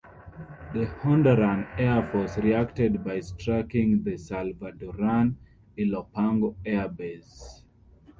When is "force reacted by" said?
2.11-3.19